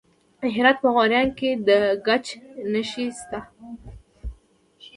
د 0.39 0.41
هرات 0.55 0.77
په 0.83 0.87
غوریان 0.95 1.29
کې 1.39 1.49
د 1.67 1.69
ګچ 2.07 2.25
نښې 2.71 3.05
شته. 3.19 3.39